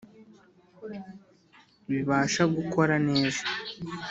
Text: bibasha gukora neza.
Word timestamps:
bibasha 1.89 2.43
gukora 2.55 2.95
neza. 3.07 3.43